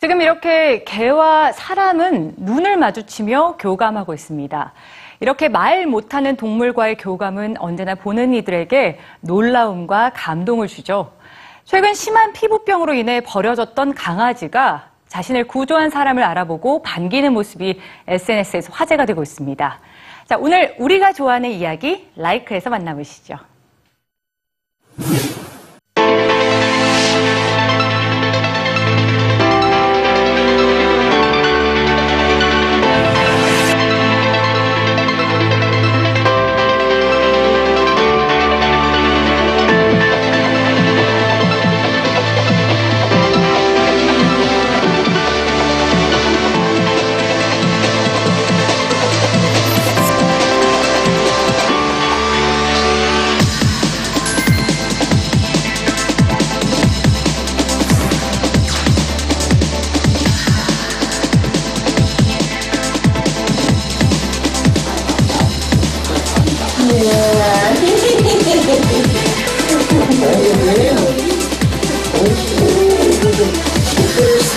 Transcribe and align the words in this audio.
지금 0.00 0.20
이렇게 0.20 0.84
개와 0.84 1.50
사람은 1.50 2.34
눈을 2.36 2.76
마주치며 2.76 3.56
교감하고 3.58 4.14
있습니다. 4.14 4.72
이렇게 5.18 5.48
말 5.48 5.86
못하는 5.86 6.36
동물과의 6.36 6.98
교감은 6.98 7.56
언제나 7.58 7.96
보는 7.96 8.32
이들에게 8.32 9.00
놀라움과 9.22 10.12
감동을 10.14 10.68
주죠. 10.68 11.10
최근 11.64 11.94
심한 11.94 12.32
피부병으로 12.32 12.94
인해 12.94 13.20
버려졌던 13.26 13.94
강아지가 13.94 14.90
자신을 15.08 15.48
구조한 15.48 15.90
사람을 15.90 16.22
알아보고 16.22 16.82
반기는 16.82 17.32
모습이 17.32 17.80
SNS에서 18.06 18.72
화제가 18.72 19.04
되고 19.04 19.20
있습니다. 19.20 19.80
자, 20.26 20.38
오늘 20.38 20.76
우리가 20.78 21.12
좋아하는 21.12 21.50
이야기 21.50 22.08
라이크에서 22.14 22.70
만나보시죠. 22.70 23.36